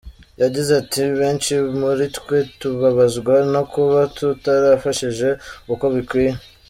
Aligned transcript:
Yagize 0.41 0.71
ati 0.81 0.99
“Abenshi 1.09 1.53
muri 1.79 2.05
twe 2.17 2.37
tubabazwa 2.59 3.35
no 3.53 3.61
kuba 3.71 3.99
tutarafashije 4.17 5.29
uko 5.73 5.85
bikwiye. 5.95 6.31